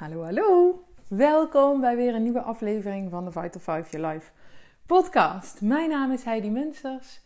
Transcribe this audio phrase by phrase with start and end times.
[0.00, 0.84] Hallo, hallo.
[1.08, 4.30] Welkom bij weer een nieuwe aflevering van de Vital 5 Your Life
[4.86, 5.60] podcast.
[5.60, 7.20] Mijn naam is Heidi Munsters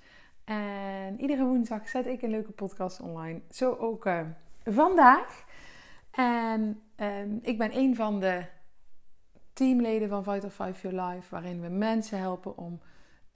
[0.44, 3.40] en iedere woensdag zet ik een leuke podcast online.
[3.50, 4.20] Zo ook uh,
[4.64, 5.44] vandaag.
[6.10, 8.44] En um, ik ben een van de
[9.52, 12.80] teamleden van Vital 5 Your Life, waarin we mensen helpen om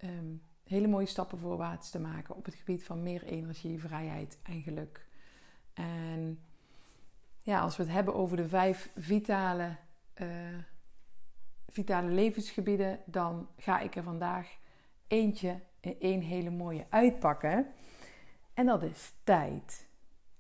[0.05, 4.63] um, hele mooie stappen voorwaarts te maken op het gebied van meer energie, vrijheid en
[4.63, 5.07] geluk.
[5.75, 6.39] En
[7.49, 9.77] ja, als we het hebben over de vijf vitale,
[10.15, 10.29] uh,
[11.69, 14.59] vitale levensgebieden, dan ga ik er vandaag
[15.07, 15.61] eentje,
[15.99, 17.67] één hele mooie uitpakken.
[18.55, 19.89] En dat is tijd.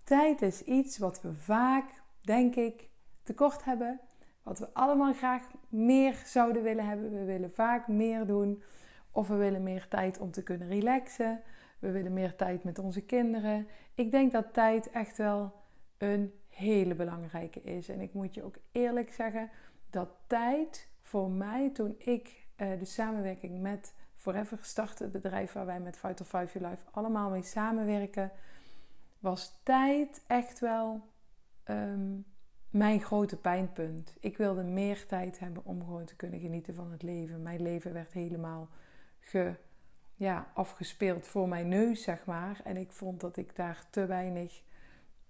[0.05, 2.89] Tijd is iets wat we vaak, denk ik,
[3.23, 4.01] tekort hebben.
[4.43, 7.11] Wat we allemaal graag meer zouden willen hebben.
[7.11, 8.63] We willen vaak meer doen.
[9.11, 11.43] Of we willen meer tijd om te kunnen relaxen.
[11.79, 13.69] We willen meer tijd met onze kinderen.
[13.95, 15.53] Ik denk dat tijd echt wel
[15.99, 17.89] een hele belangrijke is.
[17.89, 19.51] En ik moet je ook eerlijk zeggen
[19.91, 25.67] dat tijd voor mij, toen ik uh, de samenwerking met Forever startte, het bedrijf waar
[25.67, 28.33] wij met Vital 5 Your Life allemaal mee samenwerken,
[29.19, 31.09] was tijd echt wel
[31.65, 32.25] um,
[32.71, 34.17] mijn grote pijnpunt.
[34.21, 37.43] Ik wilde meer tijd hebben om gewoon te kunnen genieten van het leven.
[37.43, 38.69] Mijn leven werd helemaal
[39.19, 39.57] ge,
[40.15, 42.61] ja, afgespeeld voor mijn neus, zeg maar.
[42.65, 44.63] En ik vond dat ik daar te weinig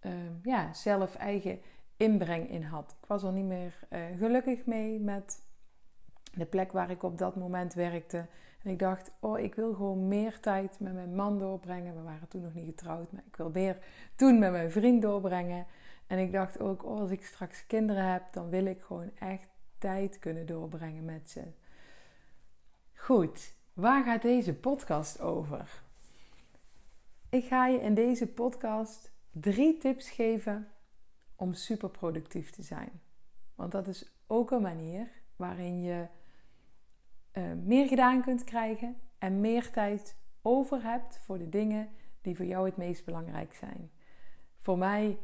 [0.03, 1.61] uh, ja, zelf eigen
[1.97, 2.97] inbreng in had.
[3.01, 5.47] Ik was er niet meer uh, gelukkig mee met
[6.35, 8.27] de plek waar ik op dat moment werkte.
[8.63, 11.97] En ik dacht, oh, ik wil gewoon meer tijd met mijn man doorbrengen.
[11.97, 13.79] We waren toen nog niet getrouwd, maar ik wil meer
[14.17, 15.67] toen met mijn vriend doorbrengen.
[16.07, 19.49] En ik dacht ook, oh, als ik straks kinderen heb, dan wil ik gewoon echt
[19.79, 21.43] tijd kunnen doorbrengen met ze.
[22.95, 25.83] Goed, Waar gaat deze podcast over?
[27.31, 30.69] Ik ga je in deze podcast drie tips geven
[31.37, 33.01] om super productief te zijn.
[33.55, 36.07] Want dat is ook een manier waarin je
[37.33, 41.89] uh, meer gedaan kunt krijgen en meer tijd over hebt voor de dingen
[42.21, 43.91] die voor jou het meest belangrijk zijn.
[44.61, 45.19] Voor mij,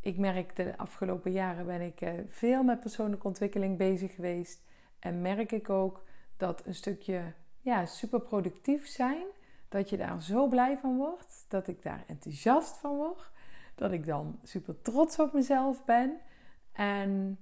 [0.00, 4.62] ik merk de afgelopen jaren ben ik uh, veel met persoonlijke ontwikkeling bezig geweest
[4.98, 6.04] en merk ik ook
[6.36, 9.26] dat een stukje ja, super productief zijn.
[9.76, 11.44] Dat je daar zo blij van wordt.
[11.48, 13.30] Dat ik daar enthousiast van word.
[13.74, 16.20] Dat ik dan super trots op mezelf ben.
[16.72, 17.38] En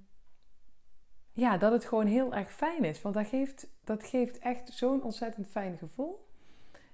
[1.31, 3.01] ja, dat het gewoon heel erg fijn is.
[3.01, 6.27] Want dat geeft, dat geeft echt zo'n ontzettend fijn gevoel.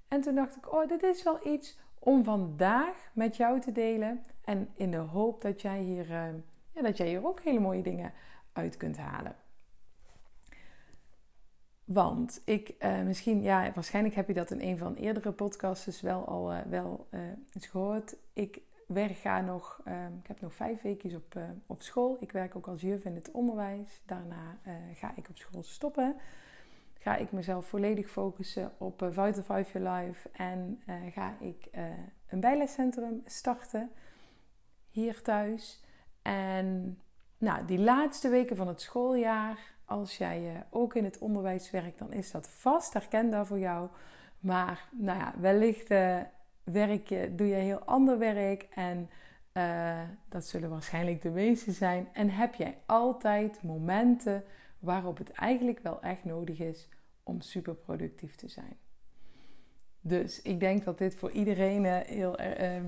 [0.07, 4.23] En toen dacht ik, oh, dit is wel iets om vandaag met jou te delen.
[4.43, 6.25] En in de hoop dat jij hier, uh,
[6.71, 8.13] ja, dat jij hier ook hele mooie dingen
[8.53, 9.35] uit kunt halen.
[11.93, 16.01] Want ik, uh, misschien, ja, waarschijnlijk heb je dat in een van eerdere podcasts dus
[16.01, 17.19] wel al uh, wel uh,
[17.53, 18.15] eens gehoord.
[18.33, 22.17] Ik werk, ga nog, ehm, ik heb nog vijf weken op, op school.
[22.19, 24.01] Ik werk ook als juf in het onderwijs.
[24.05, 24.57] Daarna
[24.93, 26.15] ga ik op school stoppen.
[26.99, 30.29] Ga ik mezelf volledig focussen op Vital 5 Your Life.
[30.31, 30.81] En
[31.13, 31.69] ga ik
[32.27, 33.91] een bijlescentrum starten
[34.89, 35.83] hier thuis.
[36.21, 36.99] En
[37.37, 39.57] nou, die laatste weken van het schooljaar
[39.91, 43.89] als jij uh, ook in het onderwijs werkt, dan is dat vast herkenbaar voor jou.
[44.39, 46.17] Maar nou ja, wellicht uh,
[46.63, 49.09] werk je, doe je heel ander werk en
[49.53, 52.07] uh, dat zullen waarschijnlijk de meeste zijn.
[52.13, 54.43] En heb jij altijd momenten
[54.79, 56.89] waarop het eigenlijk wel echt nodig is
[57.23, 58.77] om super productief te zijn.
[60.01, 62.37] Dus ik denk dat dit voor iedereen heel,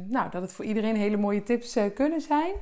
[0.08, 2.54] nou, dat het voor iedereen hele mooie tips kunnen zijn.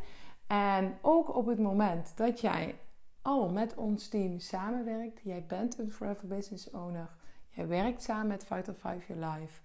[0.47, 2.75] En ook op het moment dat jij
[3.21, 5.21] al met ons team samenwerkt.
[5.23, 7.09] Jij bent een Forever Business Owner.
[7.49, 9.61] Jij werkt samen met Vital 5 Your Life.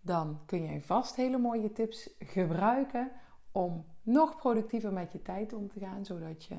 [0.00, 3.10] Dan kun jij vast hele mooie tips gebruiken
[3.52, 6.04] om nog productiever met je tijd om te gaan.
[6.04, 6.54] Zodat je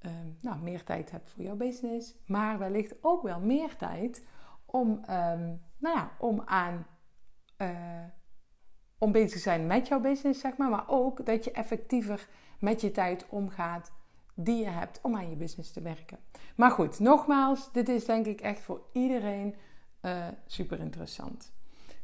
[0.00, 2.14] um, nou, meer tijd hebt voor jouw business.
[2.26, 4.26] Maar wellicht ook wel meer tijd
[4.64, 6.86] om, um, nou ja, om aan...
[7.58, 8.04] Uh,
[8.98, 10.70] om bezig te zijn met jouw business, zeg maar.
[10.70, 12.28] Maar ook dat je effectiever
[12.58, 13.92] met je tijd omgaat
[14.40, 16.18] die je hebt om aan je business te werken.
[16.56, 19.54] Maar goed, nogmaals, dit is denk ik echt voor iedereen
[20.02, 21.52] uh, super interessant.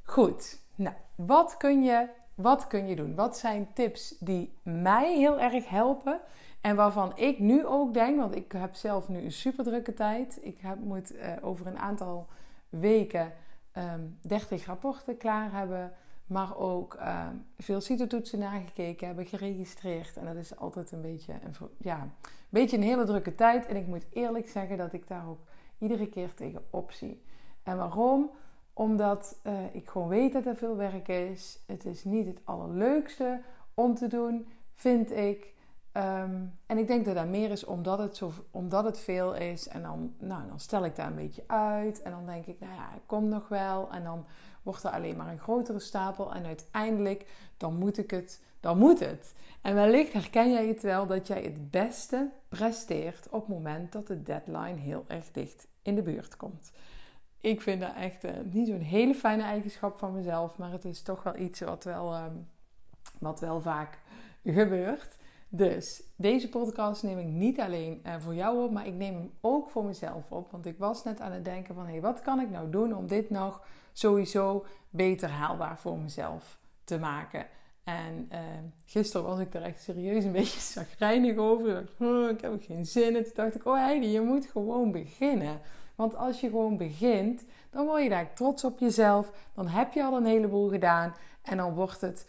[0.03, 3.15] Goed, nou, wat kun je wat kun je doen?
[3.15, 6.21] Wat zijn tips die mij heel erg helpen?
[6.61, 10.39] En waarvan ik nu ook denk, want ik heb zelf nu een super drukke tijd.
[10.43, 12.27] Ik heb, moet uh, over een aantal
[12.69, 13.33] weken um,
[13.73, 15.93] ehm, 30 rapporten klaar hebben.
[16.27, 17.29] Maar ook uh,
[17.59, 20.17] veel cytotoetsen nagekeken hebben, geregistreerd.
[20.17, 22.09] En dat is altijd een beetje een, ja,
[22.49, 23.67] beetje een hele drukke tijd.
[23.67, 25.41] En ik moet eerlijk zeggen dat ik daar ook
[25.79, 27.23] iedere keer tegen opzie.
[27.63, 28.31] En waarom?
[28.73, 31.63] Omdat uh, ik gewoon weet dat er veel werk is.
[31.67, 33.41] Het is niet het allerleukste
[33.75, 35.53] om te doen, vind ik.
[35.97, 39.69] Um, en ik denk dat dat meer is omdat het, zo, omdat het veel is.
[39.69, 42.03] En dan, nou, dan stel ik daar een beetje uit.
[42.03, 43.91] En dan denk ik, nou ja, ik kom nog wel.
[43.91, 44.25] En dan
[44.63, 46.35] wordt er alleen maar een grotere stapel.
[46.35, 47.27] En uiteindelijk,
[47.57, 49.35] dan moet ik het, dan moet het.
[49.61, 54.07] En wellicht herken jij het wel dat jij het beste presteert op het moment dat
[54.07, 56.73] de deadline heel erg dicht in de buurt komt.
[57.41, 61.03] Ik vind dat echt uh, niet zo'n hele fijne eigenschap van mezelf, maar het is
[61.03, 62.49] toch wel iets wat wel, um,
[63.19, 63.99] wat wel vaak
[64.45, 65.17] gebeurt.
[65.57, 69.31] Dus deze podcast neem ik niet alleen uh, voor jou op, maar ik neem hem
[69.41, 70.51] ook voor mezelf op.
[70.51, 73.07] Want ik was net aan het denken van, hé, wat kan ik nou doen om
[73.07, 73.63] dit nog
[73.93, 77.47] sowieso beter haalbaar voor mezelf te maken?
[77.85, 78.39] En uh,
[78.85, 81.81] gisteren was ik daar echt serieus een beetje zagrijnig over.
[81.81, 83.17] Ik, oh, ik heb geen zin.
[83.17, 85.61] En toen dacht ik, oh Heidi, je moet gewoon beginnen.
[85.95, 89.33] Want als je gewoon begint, dan word je daar trots op jezelf.
[89.55, 91.15] Dan heb je al een heleboel gedaan.
[91.43, 92.27] En dan wordt het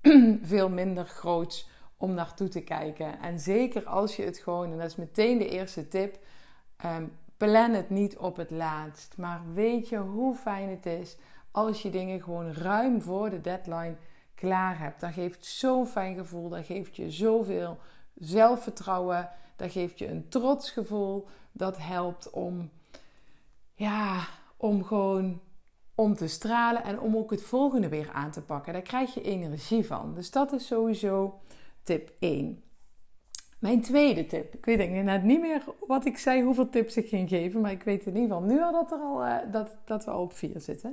[0.42, 1.72] veel minder groots
[2.04, 3.20] om naartoe te kijken.
[3.20, 6.18] En zeker als je het gewoon, en dat is meteen de eerste tip,
[6.84, 9.16] um, plan het niet op het laatst.
[9.16, 11.16] Maar weet je hoe fijn het is
[11.50, 13.96] als je dingen gewoon ruim voor de deadline
[14.34, 15.00] klaar hebt.
[15.00, 17.78] Dat geeft zo'n fijn gevoel, dat geeft je zoveel
[18.14, 21.26] zelfvertrouwen, dat geeft je een trots gevoel.
[21.52, 22.70] Dat helpt om,
[23.74, 25.40] ja, om gewoon
[25.94, 28.72] om te stralen en om ook het volgende weer aan te pakken.
[28.72, 30.14] Daar krijg je energie van.
[30.14, 31.40] Dus dat is sowieso
[31.84, 32.62] tip 1.
[33.58, 34.54] Mijn tweede tip.
[34.54, 37.60] Ik weet net niet meer wat ik zei, hoeveel tips ik ging geven.
[37.60, 40.10] Maar ik weet in ieder geval nu al dat, er al, uh, dat, dat we
[40.10, 40.90] al op 4 zitten.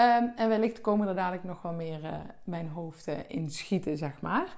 [0.00, 2.14] Um, en wellicht komen er dadelijk nog wel meer uh,
[2.44, 4.56] mijn hoofd uh, in schieten, zeg maar.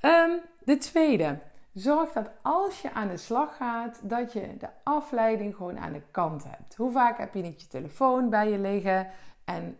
[0.00, 1.38] Um, de tweede.
[1.74, 6.02] Zorg dat als je aan de slag gaat, dat je de afleiding gewoon aan de
[6.10, 6.76] kant hebt.
[6.76, 9.08] Hoe vaak heb je niet je telefoon bij je liggen
[9.44, 9.76] en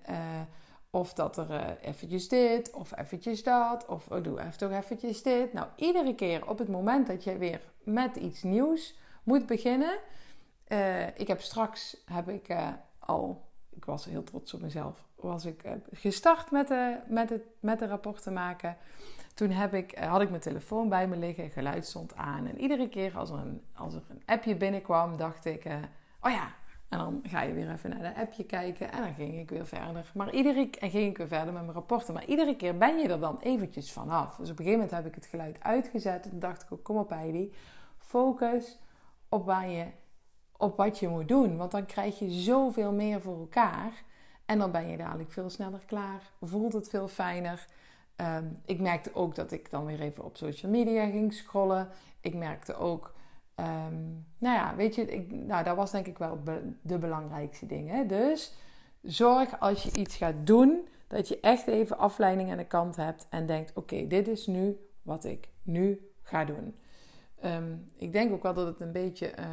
[0.96, 5.22] of dat er uh, eventjes dit, of eventjes dat, of oh, doe even toch eventjes
[5.22, 5.52] dit.
[5.52, 9.98] Nou, iedere keer op het moment dat je weer met iets nieuws moet beginnen.
[10.68, 15.44] Uh, ik heb straks, heb ik uh, al, ik was heel trots op mezelf, was
[15.44, 15.62] ik
[15.92, 18.76] gestart met de, met, het, met de rapporten maken.
[19.34, 22.46] Toen heb ik, had ik mijn telefoon bij me liggen, geluid stond aan.
[22.46, 25.64] En iedere keer als er een, als er een appje binnenkwam, dacht ik,
[26.20, 26.54] oh ja,
[26.88, 29.66] en dan ga je weer even naar de appje kijken en dan ging ik weer
[29.66, 30.10] verder.
[30.14, 32.14] Maar iedere en ging ik weer verder met mijn rapporten.
[32.14, 34.36] Maar iedere keer ben je er dan eventjes vanaf.
[34.36, 36.30] Dus op een gegeven moment heb ik het geluid uitgezet.
[36.30, 37.52] En dacht ik ook, kom op Heidi,
[37.98, 38.78] focus
[39.28, 39.86] op, waar je,
[40.56, 41.56] op wat je moet doen.
[41.56, 43.92] Want dan krijg je zoveel meer voor elkaar.
[44.44, 46.30] En dan ben je dadelijk veel sneller klaar.
[46.40, 47.66] Voelt het veel fijner.
[48.16, 51.88] Ehm, ik merkte ook dat ik dan weer even op social media ging scrollen.
[52.20, 53.14] Ik merkte ook
[53.60, 56.38] Um, nou ja, weet je, ik, nou, dat was denk ik wel
[56.82, 58.06] de belangrijkste ding.
[58.06, 58.54] Dus
[59.02, 63.26] zorg als je iets gaat doen, dat je echt even afleiding aan de kant hebt
[63.30, 66.74] en denkt: oké, dit is nu wat ik nu ga doen.
[67.44, 69.44] Um, ik denk ook wel dat het een beetje uh,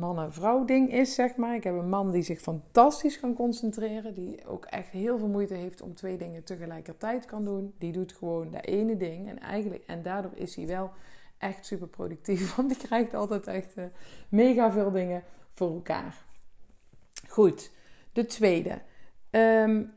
[0.00, 1.54] man-vrouw ding is, zeg maar.
[1.54, 5.54] Ik heb een man die zich fantastisch kan concentreren, die ook echt heel veel moeite
[5.54, 7.74] heeft om twee dingen tegelijkertijd kan doen.
[7.78, 10.90] Die doet gewoon dat ene ding en eigenlijk en daardoor is hij wel
[11.42, 12.54] echt super productief.
[12.56, 13.84] Want die krijgt altijd echt uh,
[14.28, 15.22] mega veel dingen
[15.52, 16.24] voor elkaar.
[17.28, 17.70] Goed,
[18.12, 18.82] de tweede.
[19.30, 19.92] Um,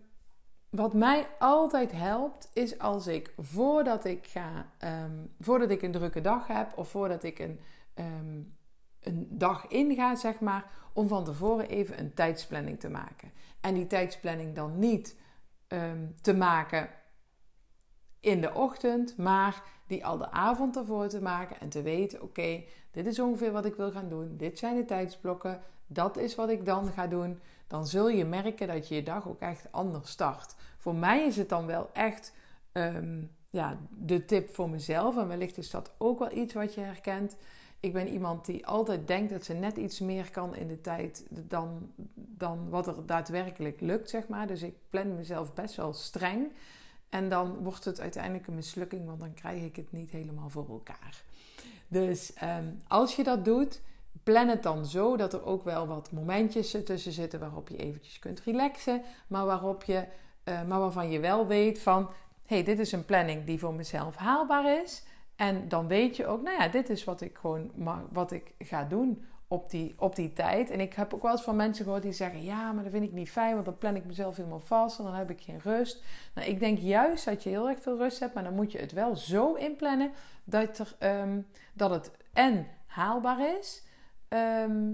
[0.70, 4.72] wat mij altijd helpt, is als ik voordat ik ga,
[5.04, 7.60] um, voordat ik een drukke dag heb, of voordat ik een,
[7.96, 8.56] um,
[9.00, 13.32] een dag inga, zeg maar, om van tevoren even een tijdsplanning te maken.
[13.62, 15.16] En die tijdsplanning dan niet
[16.22, 16.90] te maken
[18.26, 22.64] in de ochtend, maar die al de avond ervoor te maken en te weten: oké,
[22.92, 26.50] dit is ongeveer wat ik wil gaan doen, dit zijn de tijdsblokken, dat is wat
[26.50, 27.40] ik dan ga doen.
[27.68, 30.56] Dan zul je merken dat je je dag ook echt anders start.
[30.78, 32.34] Voor mij is het dan wel echt
[32.72, 36.82] ehm, ja, de tip voor mezelf, en wellicht is dat ook wel iets wat je
[36.82, 37.36] herkent.
[37.80, 41.26] Ik ben iemand die altijd denkt dat ze net iets meer kan in de tijd
[41.30, 44.48] dan, dan wat er daadwerkelijk lukt, zeg maar.
[44.48, 46.52] Dus ik plan mezelf best wel streng.
[47.10, 50.70] En dan wordt het uiteindelijk een mislukking, want dan krijg ik het niet helemaal voor
[50.70, 51.24] elkaar.
[51.88, 53.82] Dus ehm, als je dat doet,
[54.24, 58.20] plan het dan zo dat er ook wel wat momentjes tussen zitten waarop je eventjes
[58.20, 60.06] kunt relaxen, maar, waarop je,
[60.44, 62.10] uh, maar waarvan je wel weet van
[62.46, 65.04] hey, dit is een planning die voor mezelf haalbaar is.
[65.36, 67.72] En dan weet je ook, nou ja, dit is wat ik gewoon
[68.12, 70.70] wat ik ga doen op die, op die tijd.
[70.70, 73.06] En ik heb ook wel eens van mensen gehoord die zeggen: Ja, maar dat vind
[73.06, 75.60] ik niet fijn, want dan plan ik mezelf helemaal vast en dan heb ik geen
[75.64, 76.04] rust.
[76.36, 78.78] Nou, ik denk juist dat je heel erg veel rust hebt, maar dan moet je
[78.78, 80.12] het wel zo inplannen
[80.44, 81.42] dat, er, ehm,
[81.74, 83.84] dat het en haalbaar is.
[84.28, 84.94] Ehm,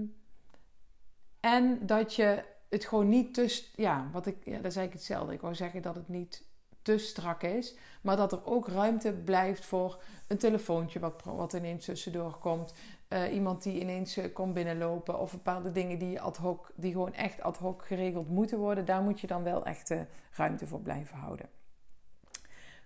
[1.40, 3.64] en dat je het gewoon niet te.
[3.76, 5.32] Ja, wat ik, ja, dat zei ik hetzelfde.
[5.32, 6.44] Ik wou zeggen dat het niet
[6.82, 7.76] te strak is.
[8.00, 12.74] Maar dat er ook ruimte blijft voor een telefoontje wat, wat ineens tussendoor komt.
[13.08, 15.18] Uh, iemand die ineens uh, komt binnenlopen.
[15.18, 18.84] Of bepaalde dingen die, ad hoc, die gewoon echt ad hoc geregeld moeten worden.
[18.84, 20.00] Daar moet je dan wel echt uh,
[20.32, 21.48] ruimte voor blijven houden.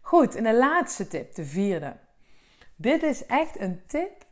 [0.01, 1.97] Goed, en de laatste tip, de vierde.
[2.77, 4.25] Dit is echt een tip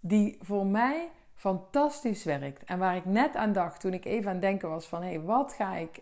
[0.00, 2.64] die voor mij fantastisch werkt.
[2.64, 5.02] En waar ik net aan dacht toen ik even aan denken was van...
[5.02, 5.98] hé, hey, wat ga ik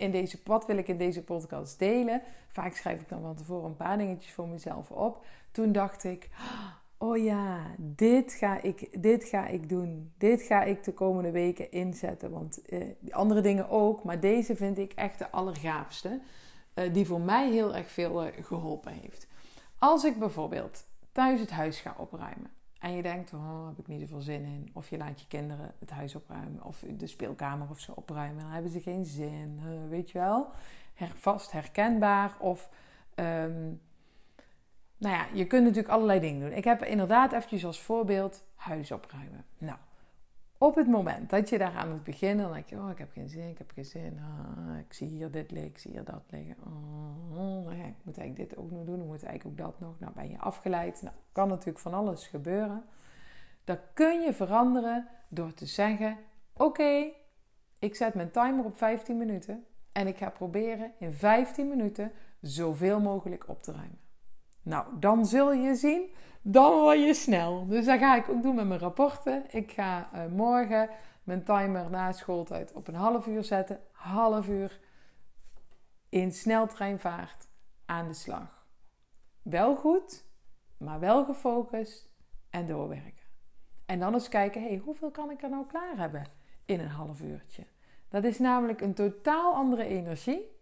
[0.00, 2.22] in deze, wat wil ik in deze podcast delen?
[2.48, 5.24] Vaak schrijf ik dan van tevoren een paar dingetjes voor mezelf op.
[5.50, 6.28] Toen dacht ik,
[6.98, 10.12] oh ja, dit ga ik, dit ga ik doen.
[10.18, 12.30] Dit ga ik de komende weken inzetten.
[12.30, 12.62] Want
[12.98, 16.20] die andere dingen ook, maar deze vind ik echt de allergaafste.
[16.74, 19.26] Uh, die voor mij heel erg veel uh, geholpen heeft.
[19.78, 22.50] Als ik bijvoorbeeld thuis het huis ga opruimen.
[22.80, 24.70] En je denkt, oh, heb ik niet zoveel zin in.
[24.72, 26.64] Of je laat je kinderen het huis opruimen.
[26.64, 28.42] Of de speelkamer of zo opruimen.
[28.42, 29.60] Dan hebben ze geen zin.
[29.88, 30.50] weet je wel.
[30.94, 32.36] Her, vast herkenbaar.
[32.38, 32.70] Of,
[33.14, 33.80] um,
[34.96, 36.56] nou ja, je kunt natuurlijk allerlei dingen doen.
[36.56, 39.44] Ik heb inderdaad eventjes als voorbeeld huis opruimen.
[39.58, 39.78] Nou,
[40.62, 43.12] op het moment dat je daar aan moet beginnen, dan denk je, oh, ik heb
[43.12, 44.18] geen zin, ik heb geen zin.
[44.18, 46.56] Ah, ik zie hier dit liggen, ik zie hier dat liggen.
[46.66, 49.98] Oh, oh ik moet eigenlijk dit ook nog doen, ik moet eigenlijk ook dat nog.
[49.98, 51.02] Nou, ben je afgeleid.
[51.02, 52.84] Nou, kan natuurlijk van alles gebeuren.
[53.64, 56.16] Dat kun je veranderen door te zeggen,
[56.52, 57.10] oké,
[57.78, 59.64] ik zet mijn timer op 15 minuten.
[59.92, 64.09] En ik ga proberen in 15 minuten zoveel mogelijk op te ruimen.
[64.62, 66.10] Nou, dan zul je zien,
[66.42, 67.66] dan word je snel.
[67.66, 69.44] Dus dat ga ik ook doen met mijn rapporten.
[69.50, 70.88] Ik ga uh, morgen
[71.24, 73.80] mijn timer na schooltijd op een half uur zetten.
[73.92, 74.80] Half uur
[76.08, 77.48] in sneltreinvaart
[77.86, 78.66] aan de slag.
[79.42, 80.24] Wel goed,
[80.76, 82.08] maar wel gefocust
[82.50, 83.28] en doorwerken.
[83.86, 86.26] En dan eens kijken, hey, hoeveel kan ik er nou klaar hebben
[86.64, 87.66] in een half uurtje?
[88.08, 90.59] Dat is namelijk een totaal andere energie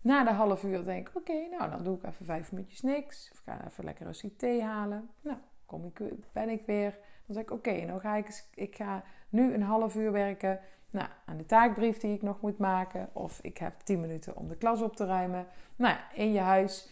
[0.00, 3.30] na de half uur denk ik, oké, nou dan doe ik even vijf minuutjes niks.
[3.32, 5.10] Of ga even lekker een thee halen.
[5.20, 6.00] Nou, kom ik,
[6.32, 6.98] ben ik weer.
[7.26, 11.08] Dan zeg ik, oké, nou ga ik, ik ga nu een half uur werken nou,
[11.26, 13.08] aan de taakbrief die ik nog moet maken.
[13.12, 15.46] Of ik heb tien minuten om de klas op te ruimen.
[15.76, 16.88] Nou, in je huis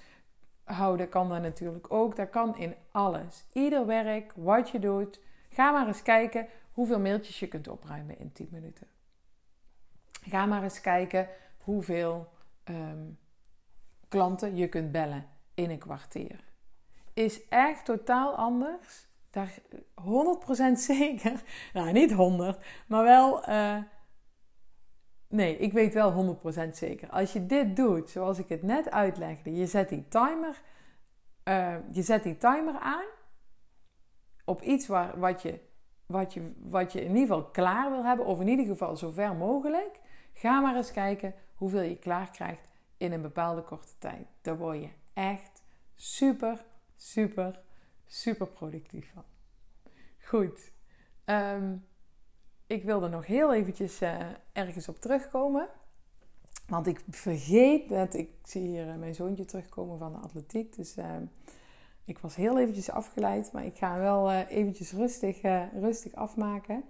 [0.65, 2.17] houden kan dat natuurlijk ook.
[2.17, 3.47] Dat kan in alles.
[3.53, 5.21] Ieder werk, wat je doet.
[5.49, 8.87] Ga maar eens kijken hoeveel mailtjes je kunt opruimen in 10 minuten.
[10.23, 12.29] Ga maar eens kijken hoeveel
[12.71, 13.19] um,
[14.09, 16.45] klanten je kunt bellen in een kwartier.
[17.13, 19.07] Is echt totaal anders.
[19.31, 19.59] Daar
[20.03, 21.43] 100% zeker.
[21.73, 23.49] Nou, niet 100, maar wel.
[23.49, 23.77] Uh,
[25.29, 27.11] nee, ik weet wel 100% zeker.
[27.11, 30.63] Als je dit doet, zoals ik het net uitlegde, je zet die timer,
[31.45, 33.07] uh, je zet die timer aan
[34.45, 35.61] op iets waar, wat, je,
[36.07, 39.11] wat, je, wat je in ieder geval klaar wil hebben, of in ieder geval zo
[39.11, 40.01] ver mogelijk.
[40.33, 44.27] Ga maar eens kijken hoeveel je klaar krijgt in een bepaalde korte tijd.
[44.43, 45.62] Daar word je echt
[45.95, 46.65] super,
[46.97, 47.61] super,
[48.07, 49.25] super productief van.
[50.25, 50.73] Goed.
[51.25, 51.87] Um,
[52.67, 54.21] ik wilde nog heel eventjes uh,
[54.53, 55.69] ergens op terugkomen.
[56.67, 60.77] Want ik vergeet dat ik zie hier uh, mijn zoontje terugkomen van de atletiek.
[60.77, 61.17] Dus uh,
[62.05, 63.53] ik was heel eventjes afgeleid.
[63.53, 66.85] Maar ik ga hem wel eventjes rustig, rustig afmaken.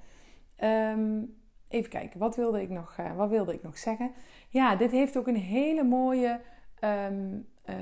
[0.63, 1.37] Um,
[1.69, 4.13] Even kijken, wat wilde ik nog, uh, wat wilde ik nog zeggen?
[4.49, 6.41] Ja, dit heeft ook een hele mooie,
[6.85, 7.77] um, uh,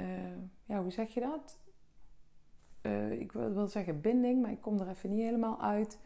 [0.65, 1.59] ja, hoe zeg je dat?
[2.83, 5.99] Uh, ik wil, wil, zeggen binding, maar ik kom er even niet helemaal uit.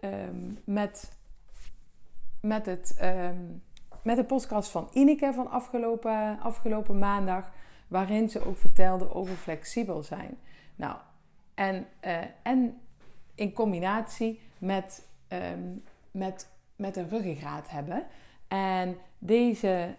[0.00, 1.18] Um, met,
[2.40, 3.62] met, het, um,
[4.02, 7.52] met de podcast van Ineke van afgelopen, afgelopen maandag,
[7.88, 10.38] waarin ze ook vertelde over flexibel zijn.
[10.76, 10.96] Nou,
[11.54, 11.86] en,
[12.42, 12.80] en
[13.34, 15.08] in combinatie met,
[16.10, 18.06] met met een ruggengraat hebben.
[18.48, 19.96] En deze,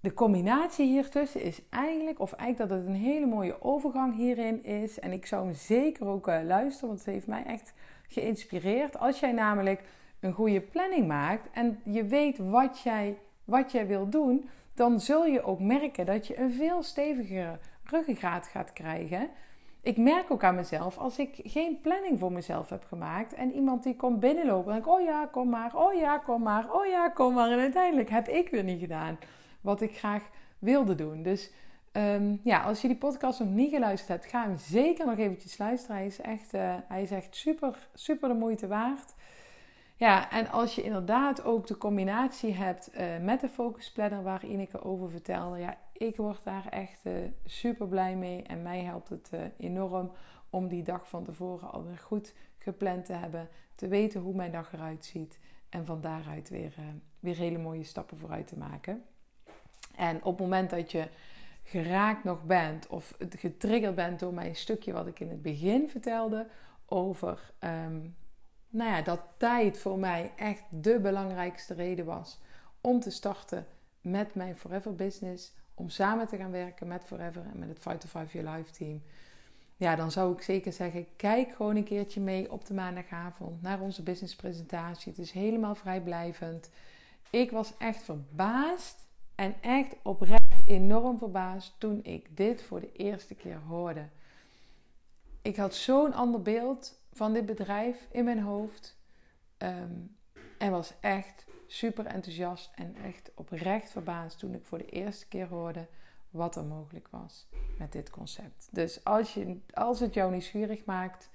[0.00, 4.98] de combinatie hiertussen is eigenlijk, of eigenlijk dat het een hele mooie overgang hierin is.
[4.98, 7.72] En ik zou hem zeker ook uh, luisteren, want het heeft mij echt
[8.08, 8.98] geïnspireerd.
[8.98, 9.84] Als jij namelijk
[10.20, 15.24] een goede planning maakt en je weet wat jij, wat jij wil doen, dan zul
[15.24, 19.30] je ook merken dat je een veel stevigere ruggengraat gaat krijgen
[19.86, 23.82] ik merk ook aan mezelf, als ik geen planning voor mezelf heb gemaakt en iemand
[23.82, 26.86] die komt binnenlopen, dan denk ik, oh ja, kom maar, oh ja, kom maar, oh
[26.86, 27.50] ja, kom maar.
[27.50, 29.18] En uiteindelijk heb ik weer niet gedaan
[29.60, 30.22] wat ik graag
[30.58, 31.22] wilde doen.
[31.22, 31.52] Dus
[31.96, 35.58] Ehm, ja, als je die podcast nog niet geluisterd hebt, ga hem zeker nog eventjes
[35.58, 35.96] luisteren.
[35.96, 39.14] Hij is echt, uh, hij is echt super, super de moeite waard.
[39.96, 44.44] Ja, en als je inderdaad ook de combinatie hebt uh, met de focus planner waar
[44.44, 45.58] Ineke over vertelde.
[45.58, 47.12] Ja, ik word daar echt uh,
[47.44, 48.42] super blij mee.
[48.42, 50.12] En mij helpt het enorm
[50.50, 53.48] om die dag van tevoren alweer goed gepland te hebben.
[53.74, 55.38] Te weten hoe mijn dag eruit ziet.
[55.68, 56.74] En van daaruit weer,
[57.20, 59.04] weer hele mooie stappen vooruit te maken.
[59.96, 61.08] En op het moment dat je
[61.62, 66.46] geraakt nog bent of getriggerd bent door mijn stukje wat ik in het begin vertelde
[66.86, 68.00] over ehm,
[68.68, 72.40] nou ja, dat tijd voor mij echt de belangrijkste reden was
[72.80, 73.66] om te starten
[74.00, 78.00] met mijn Forever Business, om samen te gaan werken met Forever en met het Fight
[78.00, 79.02] to Five Your Life team.
[79.76, 83.80] Ja, dan zou ik zeker zeggen: kijk gewoon een keertje mee op de maandagavond naar
[83.80, 85.12] onze businesspresentatie.
[85.12, 86.70] Het is helemaal vrijblijvend.
[87.30, 93.34] Ik was echt verbaasd en echt oprecht enorm verbaasd toen ik dit voor de eerste
[93.34, 94.08] keer hoorde.
[95.42, 98.96] Ik had zo'n ander beeld van dit bedrijf in mijn hoofd.
[99.58, 100.16] Um,
[100.58, 105.46] en was echt super enthousiast en echt oprecht verbaasd toen ik voor de eerste keer
[105.48, 105.86] hoorde
[106.30, 108.68] wat er mogelijk was met dit concept.
[108.70, 111.30] Dus als, je, als het jou nieuwsgierig maakt,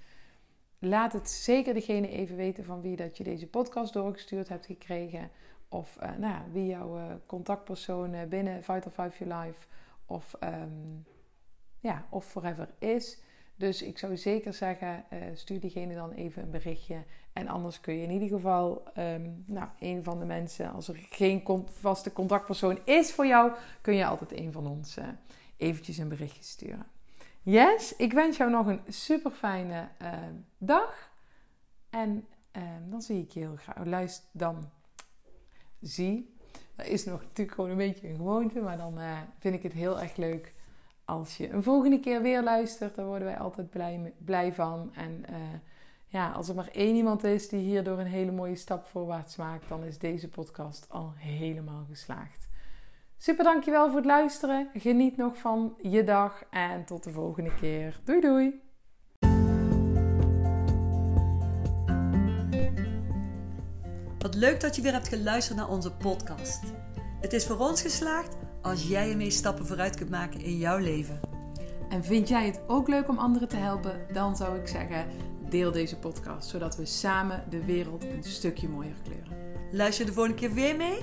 [0.80, 5.30] laat het zeker degene even weten van wie dat je deze podcast doorgestuurd hebt gekregen.
[5.70, 9.68] Of uh, nou wie jouw uh, contactpersoon binnen Vital Five Your Life
[10.06, 11.06] of, um,
[11.80, 13.22] ja, of Forever is.
[13.56, 17.04] Dus ik zou zeker zeggen, stuur diegene dan even een berichtje.
[17.34, 20.96] En anders kun je in ieder geval um, nou, een van de mensen, als er
[21.10, 24.98] geen vaste contactpersoon is voor jou, kun je altijd een van ons
[25.58, 26.86] eventjes een berichtje sturen.
[27.42, 29.88] Yes, ik wens jou nog een super fijne
[30.58, 31.12] dag.
[31.90, 33.86] En ehm, dan zie ik je heel graag.
[33.86, 34.70] Luister dan
[35.82, 36.36] zie.
[36.76, 39.74] Dat is nog natuurlijk gewoon een beetje een gewoonte, maar dan uh, vind ik het
[39.74, 40.54] heel erg leuk
[41.06, 42.96] als je een volgende keer weer luistert.
[42.96, 44.94] Daar worden wij altijd blij, blij van.
[44.94, 45.36] En uh,
[46.12, 49.70] ja, als er maar één iemand is die hierdoor een hele mooie stap voorwaarts maakt,
[49.70, 52.50] dan is deze podcast al helemaal geslaagd.
[53.18, 54.70] Super dankjewel voor het luisteren.
[54.74, 58.00] Geniet nog van je dag en tot de volgende keer.
[58.04, 58.62] Doei doei!
[64.20, 66.64] Wat leuk dat je weer hebt geluisterd naar onze podcast.
[67.22, 71.20] Het is voor ons geslaagd als jij ermee stappen vooruit kunt maken in jouw leven.
[71.90, 74.06] En vind jij het ook leuk om anderen te helpen?
[74.14, 75.06] Dan zou ik zeggen,
[75.52, 79.38] deel deze podcast, zodat we samen de wereld een stukje mooier kleuren.
[79.72, 81.00] Luister de volgende keer weer mee?